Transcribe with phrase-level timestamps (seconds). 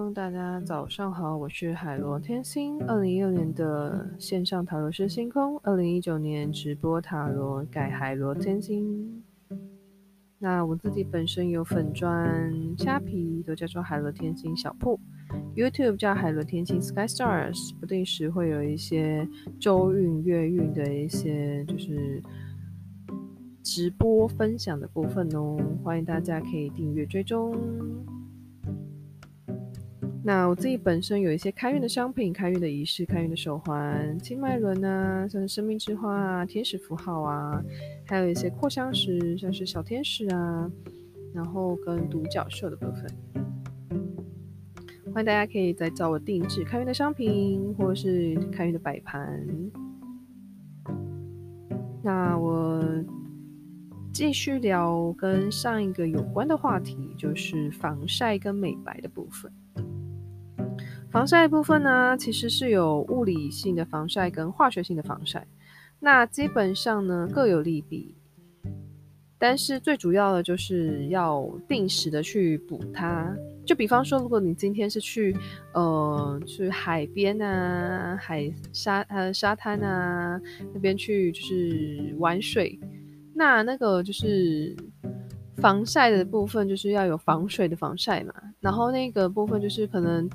[0.00, 2.82] 众，大家早上好，我是海螺天星。
[2.86, 9.22] 二零一六年的线上塔罗师星空，二零一九年直播塔罗改海螺天星。
[10.38, 14.98] 那我自己本身有粉砖、虾皮都叫做海螺天星小铺
[15.54, 19.28] ，YouTube 叫海螺天星 Sky Stars，不定时会有一些
[19.58, 22.22] 周运、月运的一些就是
[23.62, 27.54] 直播分享的部分哦，欢迎大家可以订阅追踪。
[30.22, 37.62] 那我自己本身有一些开运的商品、开运的仪式、开运的手环、金脉轮啊，像是生命之花啊、天使符号啊，
[38.06, 40.70] 还有一些扩香石，像是小天使啊，
[41.32, 43.06] 然后跟独角兽的部分。
[45.12, 49.44] 欢迎大家可以再找我定制开运的商品，或者是开运的摆盘。
[52.02, 52.84] 那我
[54.12, 59.50] 继续聊跟上一个有关的话题，就是防晒跟美白的部分。
[61.10, 65.44] 防晒部分呢，其实是有物理性的防晒跟化学性的防晒，
[65.98, 68.14] 那基本上呢各有利弊，
[69.36, 73.36] 但是最主要的就是要定时的去补它。
[73.66, 75.36] 就比方说，如果你今天是去
[75.74, 80.40] 呃去海边啊、海沙呃沙滩啊
[80.72, 82.78] 那边去就是玩水，
[83.34, 84.76] 那那个就是。
[85.60, 90.28] 防晒的部分就是要有防水的防晒嘛，然后那个部分就是可能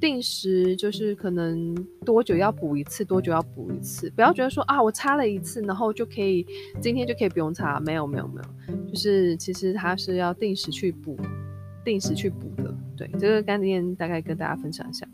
[0.00, 6.46] 定时，就是可能多久要补一次，多久要补一次，不要觉得说啊，我擦了一次，然后就可以
[6.80, 11.16] 今天就可以不用擦，没有没有没有，就是其实它是要定时去补，
[11.84, 12.74] 定时去补的。
[12.96, 15.06] 对，这个概念大概跟大家分享一下。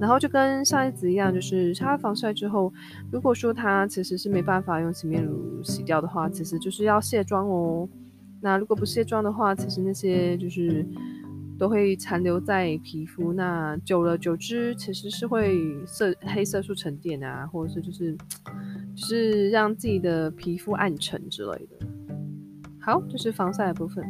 [0.00, 2.72] 然后就跟上一次一样，就是擦防晒之后，
[3.12, 7.86] 如果说它其实是没办法用洗面乳洗掉的话，其实就是要卸妆哦。
[8.44, 10.86] 那如果不卸妆的话，其实那些就是
[11.58, 13.32] 都会残留在皮肤。
[13.32, 18.14] 那久了久之，其实是会色黑色素沉淀啊，或者是就是
[18.94, 21.86] 就是让自己的皮肤暗沉之类的。
[22.78, 24.04] 好，就是防晒的部分。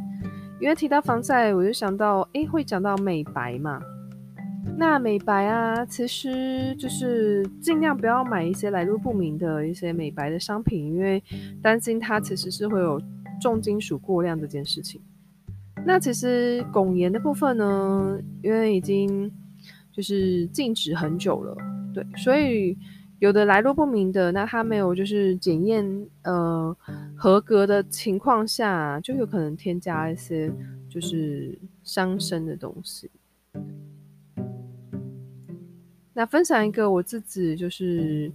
[0.60, 3.80] 因为提到防晒，我就想到，诶，会讲到美白嘛。
[4.76, 11.22] 那美白啊，其实就是尽量不要买一些来路不明的一些美白的商品，因为
[11.62, 13.00] 担心它其实是会有。
[13.40, 15.00] 重金属过量这件事情，
[15.84, 19.30] 那其实汞盐的部分呢，因为已经
[19.92, 21.56] 就是禁止很久了，
[21.92, 22.76] 对，所以
[23.18, 26.76] 有的来路不明的，那它没有就是检验呃
[27.16, 30.52] 合格的情况下，就有可能添加一些
[30.88, 33.10] 就是伤身的东西。
[36.12, 38.32] 那分享一个我自己就是。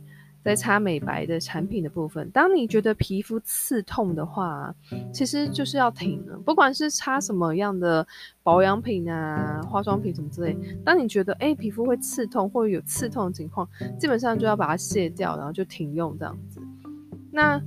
[0.49, 4.73] 在擦美白的产品的部分，当你觉得皮肤刺痛的话，
[5.13, 6.35] 其实就是要停了。
[6.39, 8.07] 不管是擦什么样的
[8.41, 16.59] 保养品啊、化妆品什么之类，当你觉得哎、欸、皮肤会刺痛或者有刺痛的情况，基本上就要把它卸掉，然后就停用这样子。
[17.31, 17.61] 那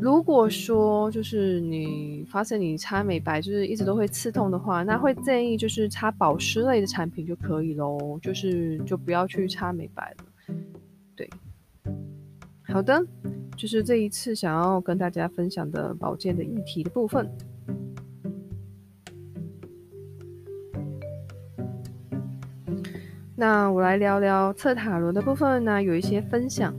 [0.00, 10.54] 如果说就是你发现你擦美白就是一直都会刺痛的话，那会建议就是擦保湿类的产品就可以喽，就是就不要去擦美白了。
[11.14, 11.28] 对，
[12.72, 13.04] 好的，
[13.56, 17.28] 就是这一次想要跟大家分享的保健的议题的部分。
[23.34, 26.74] 那我来聊聊测塔罗的部分呢，有一些分享。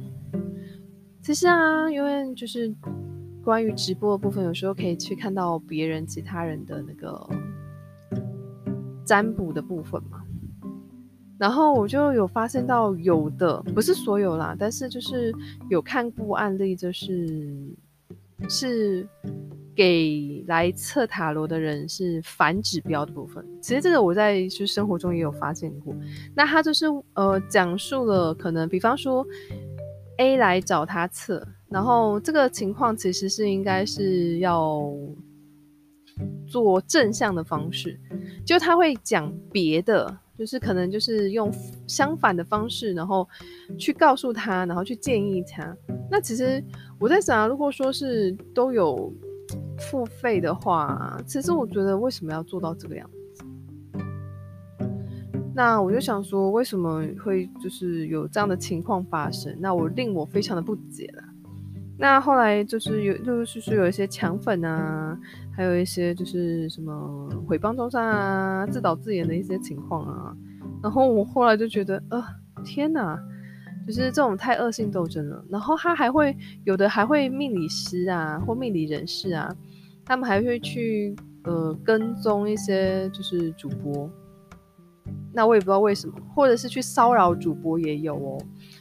[1.21, 2.73] 其实啊，因为就是
[3.43, 7.29] 关于直播的部分，有时候可以去看到别人、其他人的那个
[9.03, 10.23] 占卜的部分嘛。
[11.41, 15.33] 然后我就有发现到，有的不是所有啦，但是就是
[15.71, 17.75] 有看过案例，就是
[18.47, 19.07] 是
[19.75, 23.43] 给来测塔罗的人是反指标的部分。
[23.59, 25.95] 其实这个我在就生活中也有发现过。
[26.35, 26.85] 那他就是
[27.15, 29.25] 呃讲述了可能，比方说
[30.17, 34.93] A 来找他测，然后这个情况其实是应该是要
[36.45, 37.99] 做正向的方式，
[38.45, 40.19] 就他会讲别的。
[40.41, 41.53] 就是可能就是用
[41.85, 43.29] 相反的方式，然后
[43.77, 45.77] 去告诉他，然后去建议他。
[46.09, 46.63] 那其实
[46.99, 49.13] 我在想啊，如果说是都有
[49.77, 53.43] 付费的话，其实我觉得为什么要做到这个样子？
[55.53, 59.55] 那我就想说，为什么会就是有这样的情况发生？
[59.59, 61.23] 那我令我非常的不解了。
[62.01, 65.15] 那后来就是有，就是有一些抢粉啊，
[65.55, 70.35] 还有一些就是什么毁谤中伤啊、自导自演的一些情况啊。
[70.81, 72.19] 然后我后来就觉得，呃，
[72.65, 73.15] 天哪，
[73.85, 75.45] 就是这种太恶性斗争了。
[75.47, 79.55] 然后他还会有的还会命理师啊或命理人士啊，
[80.03, 84.09] 他们还会去呃跟踪一些就是主播。
[85.33, 88.37] 那我也不知道为什么，或者是去骚扰主播也有哦，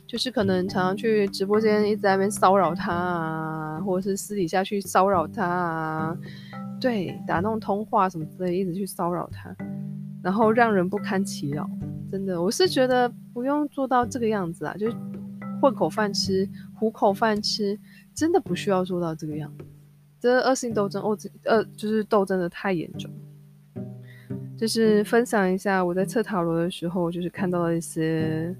[0.06, 6.16] 就是可能常常去直播间一直在那边骚扰他啊，或者是私底下去骚扰他啊，
[6.80, 9.54] 对，打那种通话什么之类，一直去骚扰他，
[10.22, 11.68] 然后让人不堪其扰。
[12.10, 14.90] 真的，我是觉得不用做到这个样子啊，就
[15.60, 17.78] 混口饭吃、糊口饭吃，
[18.12, 19.64] 真的不需要做到这个样子。
[20.18, 23.08] 这恶性斗争，哦，这呃，就是斗争的太严重。
[24.60, 28.54] 就是分享一下我在测塔罗的时候，就是看到了一些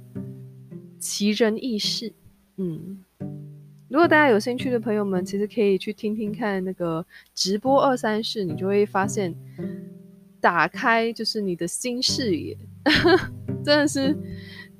[0.99, 2.11] 奇人异事。
[2.56, 3.05] 嗯，
[3.91, 7.05] 如果大家有兴趣的朋友们，其实可以去听听看那个
[7.35, 9.35] 直播二三事，你就会发现，
[10.41, 12.56] 打开就是你的新视野，
[13.62, 14.17] 真的是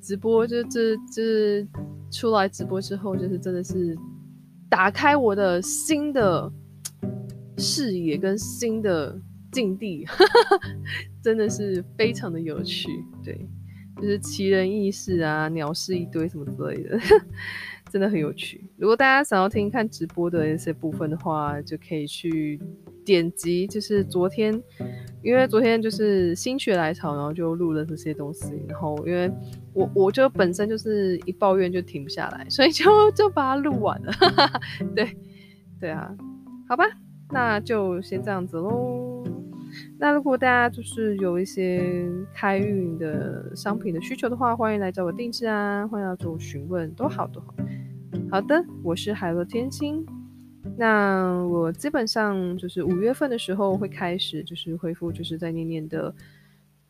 [0.01, 1.63] 直播就这这
[2.09, 3.95] 出来直播之后，就是真的是
[4.67, 6.51] 打开我的新的
[7.59, 9.21] 视野跟新的。
[9.51, 10.05] 境地
[11.21, 12.87] 真的是非常的有趣，
[13.23, 13.45] 对，
[13.97, 16.97] 就是奇人异事啊，鸟事一堆什么之类的，
[17.91, 18.63] 真的很有趣。
[18.77, 22.59] 如果大家想要听看直播的一些部分的话，就可以去
[23.03, 24.53] 点击，就是昨天，
[25.21, 28.53] 因为昨天就是心血来潮，然后就录了这些东西。
[28.67, 29.29] 然后因为
[29.73, 34.13] 我我就本身就是一抱怨就停不下来，所以就就把它录完了。
[34.95, 35.17] 对，
[35.79, 36.15] 对啊，
[36.69, 36.85] 好吧，
[37.29, 39.10] 那就先这样子喽。
[40.01, 47.53] 那如果大家就是有一些开运的商品的需求的话，欢迎来找我定制啊，欢迎来找我询问，都好都好。
[48.31, 50.03] 好的，我是海洛天心。
[50.75, 56.11] 那我基本上就是五月份的时候会开始就是恢复，就是在念念的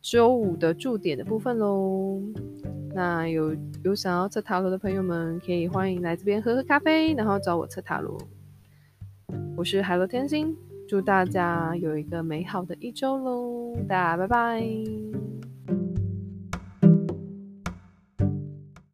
[0.00, 2.18] 周五的驻点的部分喽。
[2.94, 3.54] 那有
[3.84, 8.16] 有想要测塔罗的朋友们，可以欢迎来这边喝喝咖啡，然后找我测塔罗。
[9.54, 10.56] 我是海洛天心。
[10.86, 13.74] 祝大家有一个美好的一周喽！
[13.88, 15.31] 大家拜拜。